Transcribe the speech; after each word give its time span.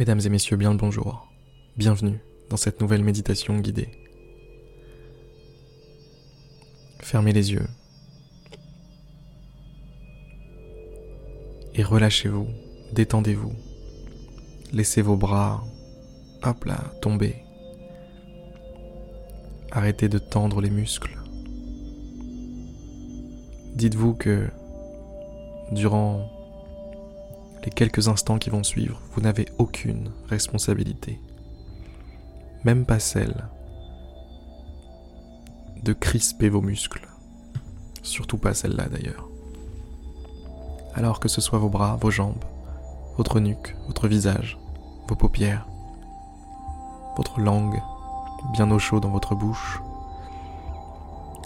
Mesdames 0.00 0.20
et 0.24 0.30
messieurs, 0.30 0.56
bien 0.56 0.70
le 0.70 0.78
bonjour. 0.78 1.30
Bienvenue 1.76 2.20
dans 2.48 2.56
cette 2.56 2.80
nouvelle 2.80 3.04
méditation 3.04 3.58
guidée. 3.58 3.90
Fermez 7.00 7.34
les 7.34 7.52
yeux 7.52 7.66
et 11.74 11.82
relâchez-vous, 11.82 12.46
détendez-vous. 12.94 13.52
Laissez 14.72 15.02
vos 15.02 15.16
bras, 15.16 15.62
hop 16.44 16.64
là, 16.64 16.94
tomber. 17.02 17.36
Arrêtez 19.70 20.08
de 20.08 20.18
tendre 20.18 20.62
les 20.62 20.70
muscles. 20.70 21.18
Dites-vous 23.74 24.14
que 24.14 24.48
durant 25.72 26.39
les 27.64 27.70
quelques 27.70 28.08
instants 28.08 28.38
qui 28.38 28.50
vont 28.50 28.62
suivre, 28.62 29.00
vous 29.12 29.20
n'avez 29.20 29.46
aucune 29.58 30.10
responsabilité, 30.28 31.20
même 32.64 32.84
pas 32.84 32.98
celle 32.98 33.48
de 35.82 35.92
crisper 35.92 36.48
vos 36.48 36.60
muscles, 36.60 37.08
surtout 38.02 38.38
pas 38.38 38.54
celle-là 38.54 38.88
d'ailleurs. 38.88 39.28
Alors 40.94 41.20
que 41.20 41.28
ce 41.28 41.40
soit 41.40 41.58
vos 41.58 41.68
bras, 41.68 41.96
vos 42.00 42.10
jambes, 42.10 42.44
votre 43.16 43.40
nuque, 43.40 43.76
votre 43.86 44.08
visage, 44.08 44.58
vos 45.08 45.16
paupières, 45.16 45.66
votre 47.16 47.40
langue 47.40 47.80
bien 48.52 48.70
au 48.70 48.78
chaud 48.78 49.00
dans 49.00 49.10
votre 49.10 49.34
bouche, 49.34 49.80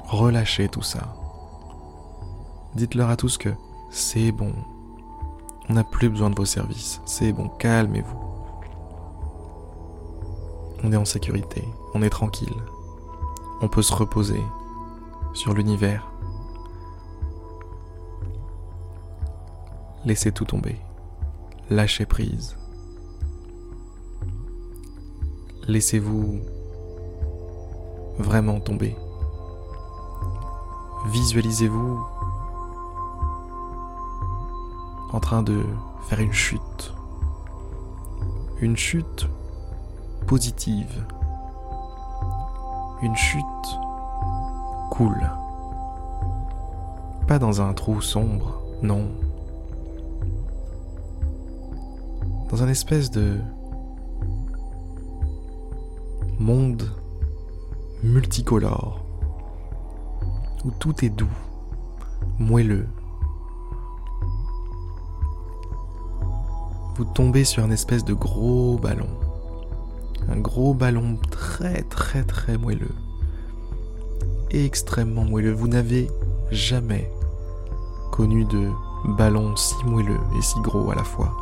relâchez 0.07 0.69
tout 0.69 0.83
ça. 0.83 1.17
Dites-leur 2.75 3.11
à 3.11 3.17
tous 3.17 3.39
que 3.39 3.51
c'est 3.91 4.33
bon, 4.33 4.53
on 5.69 5.75
n'a 5.75 5.85
plus 5.85 6.09
besoin 6.09 6.31
de 6.31 6.37
vos 6.37 6.45
services. 6.45 7.01
C'est 7.07 7.33
bon, 7.33 7.49
calmez-vous. 7.49 8.21
On 10.83 10.93
est 10.93 10.97
en 10.97 11.05
sécurité, 11.05 11.65
on 11.95 12.03
est 12.03 12.11
tranquille. 12.11 12.55
On 13.63 13.69
peut 13.69 13.83
se 13.83 13.95
reposer 13.95 14.43
sur 15.33 15.55
l'univers. 15.55 16.11
Laissez 20.05 20.33
tout 20.33 20.45
tomber. 20.45 20.77
Lâchez 21.71 22.05
prise. 22.05 22.57
Laissez-vous 25.67 26.41
vraiment 28.19 28.61
tomber. 28.61 28.95
Visualisez-vous 31.07 32.05
en 35.15 35.21
train 35.21 35.45
de 35.45 35.65
faire 36.09 36.19
une 36.19 36.33
chute. 36.33 36.93
Une 38.61 38.77
chute 38.77 39.29
positive. 40.27 41.07
Une 43.01 43.15
chute 43.15 43.79
cool. 44.91 45.15
Pas 47.29 47.39
dans 47.39 47.63
un 47.63 47.73
trou 47.75 48.01
sombre, 48.01 48.61
non. 48.83 49.09
Dans 52.51 52.65
un 52.65 52.69
espèce 52.69 53.13
de 53.13 53.39
monde 56.41 56.91
multicolore 58.03 59.01
où 60.65 60.73
tout 60.73 61.05
est 61.05 61.11
doux, 61.11 61.39
moelleux, 62.41 62.89
vous 66.97 67.05
tombez 67.05 67.45
sur 67.45 67.65
un 67.65 67.71
espèce 67.71 68.05
de 68.05 68.15
gros 68.15 68.79
ballon. 68.79 69.09
Un 70.29 70.39
gros 70.39 70.75
ballon 70.75 71.19
très 71.31 71.83
très 71.83 72.23
très 72.23 72.57
moelleux. 72.57 72.95
Extrêmement 74.51 75.25
moelleux. 75.25 75.53
Vous 75.53 75.67
n'avez 75.67 76.09
jamais 76.53 77.11
connu 78.13 78.45
de 78.45 78.71
ballon 79.19 79.57
si 79.57 79.75
moelleux 79.85 80.21
et 80.39 80.43
si 80.43 80.61
gros 80.61 80.91
à 80.91 80.95
la 80.95 81.03
fois. 81.03 81.33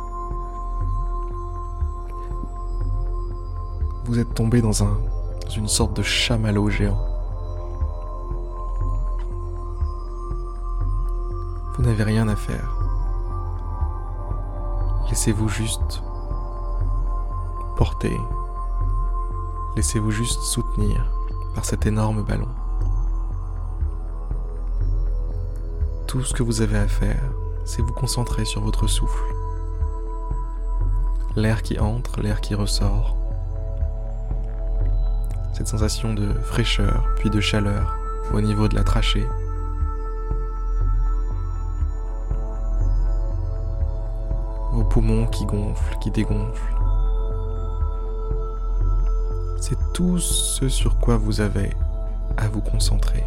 Vous 4.05 4.17
êtes 4.17 4.33
tombé 4.33 4.61
dans, 4.61 4.83
un, 4.83 4.97
dans 5.45 5.51
une 5.51 5.67
sorte 5.67 5.95
de 5.95 6.01
chamallow 6.01 6.69
géant. 6.69 6.97
Vous 11.75 11.83
n'avez 11.83 12.03
rien 12.03 12.27
à 12.27 12.35
faire. 12.35 12.72
Laissez-vous 15.09 15.49
juste 15.49 16.01
porter. 17.75 18.17
Laissez-vous 19.75 20.11
juste 20.11 20.41
soutenir 20.41 21.11
par 21.55 21.65
cet 21.65 21.85
énorme 21.85 22.23
ballon. 22.23 22.47
Tout 26.07 26.23
ce 26.23 26.33
que 26.33 26.43
vous 26.43 26.61
avez 26.61 26.77
à 26.77 26.87
faire, 26.87 27.23
c'est 27.65 27.81
vous 27.81 27.93
concentrer 27.93 28.45
sur 28.45 28.61
votre 28.61 28.87
souffle. 28.87 29.23
L'air 31.35 31.63
qui 31.63 31.79
entre, 31.79 32.21
l'air 32.21 32.41
qui 32.41 32.53
ressort. 32.53 33.17
Cette 35.53 35.67
sensation 35.67 36.13
de 36.13 36.33
fraîcheur 36.33 37.07
puis 37.17 37.29
de 37.29 37.41
chaleur 37.41 37.95
au 38.33 38.41
niveau 38.41 38.67
de 38.67 38.75
la 38.75 38.83
trachée 38.83 39.27
poumons 44.93 45.25
qui 45.25 45.43
gonflent, 45.47 45.97
qui 45.97 46.11
dégonflent. 46.11 46.75
C'est 49.59 49.79
tout 49.91 50.19
ce 50.19 50.69
sur 50.69 50.99
quoi 50.99 51.17
vous 51.17 51.41
avez 51.41 51.71
à 52.37 52.47
vous 52.47 52.61
concentrer. 52.61 53.23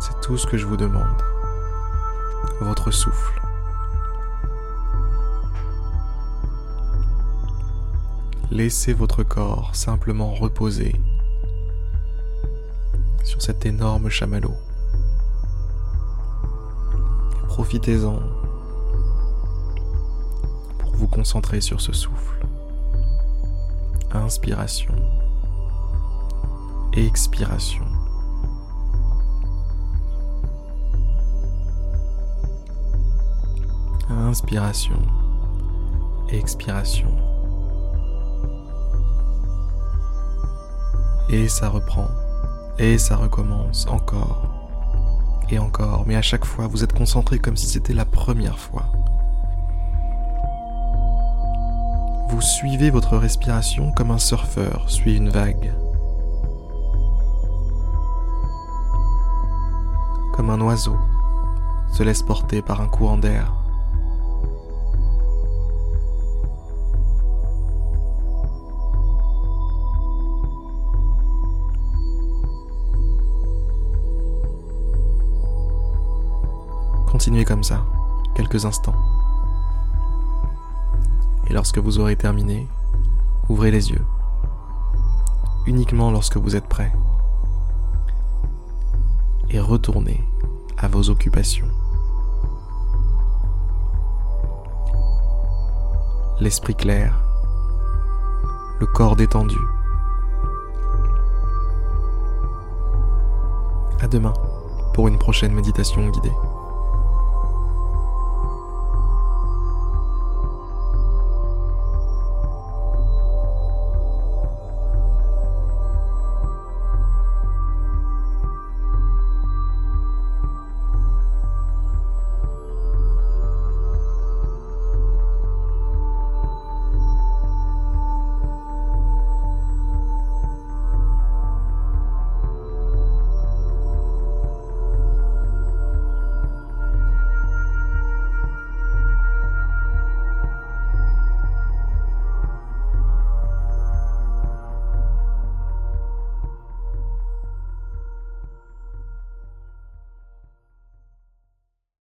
C'est 0.00 0.20
tout 0.22 0.36
ce 0.36 0.44
que 0.48 0.56
je 0.56 0.66
vous 0.66 0.76
demande. 0.76 1.22
Votre 2.60 2.90
souffle. 2.90 3.40
Laissez 8.50 8.92
votre 8.92 9.22
corps 9.22 9.70
simplement 9.76 10.34
reposer 10.34 10.96
sur 13.22 13.40
cet 13.40 13.66
énorme 13.66 14.08
chamallow. 14.08 14.56
Profitez-en 17.46 18.45
vous 20.96 21.06
concentrer 21.06 21.60
sur 21.60 21.80
ce 21.80 21.92
souffle. 21.92 22.46
Inspiration. 24.12 24.94
Expiration. 26.94 27.84
Inspiration. 34.08 35.00
Expiration. 36.30 37.10
Et 41.28 41.48
ça 41.48 41.68
reprend. 41.68 42.08
Et 42.78 42.98
ça 42.98 43.16
recommence 43.16 43.86
encore. 43.88 44.48
Et 45.50 45.58
encore. 45.58 46.04
Mais 46.06 46.16
à 46.16 46.22
chaque 46.22 46.44
fois, 46.44 46.66
vous 46.66 46.82
êtes 46.82 46.92
concentré 46.92 47.38
comme 47.38 47.56
si 47.56 47.66
c'était 47.66 47.94
la 47.94 48.04
première 48.04 48.58
fois. 48.58 48.84
Vous 52.28 52.40
suivez 52.40 52.90
votre 52.90 53.16
respiration 53.16 53.92
comme 53.92 54.10
un 54.10 54.18
surfeur 54.18 54.90
suit 54.90 55.16
une 55.16 55.30
vague. 55.30 55.72
Comme 60.34 60.50
un 60.50 60.60
oiseau 60.60 60.96
se 61.92 62.02
laisse 62.02 62.22
porter 62.22 62.62
par 62.62 62.80
un 62.80 62.88
courant 62.88 63.16
d'air. 63.16 63.52
Continuez 77.10 77.44
comme 77.44 77.64
ça, 77.64 77.86
quelques 78.34 78.66
instants. 78.66 79.15
Et 81.48 81.52
lorsque 81.52 81.78
vous 81.78 81.98
aurez 81.98 82.16
terminé, 82.16 82.68
ouvrez 83.48 83.70
les 83.70 83.90
yeux. 83.90 84.04
Uniquement 85.66 86.10
lorsque 86.10 86.36
vous 86.36 86.56
êtes 86.56 86.66
prêt. 86.66 86.92
Et 89.50 89.60
retournez 89.60 90.22
à 90.76 90.88
vos 90.88 91.08
occupations. 91.08 91.68
L'esprit 96.40 96.74
clair, 96.74 97.14
le 98.78 98.86
corps 98.86 99.16
détendu. 99.16 99.58
À 104.00 104.08
demain 104.08 104.34
pour 104.92 105.08
une 105.08 105.18
prochaine 105.18 105.52
méditation 105.52 106.08
guidée. 106.08 106.32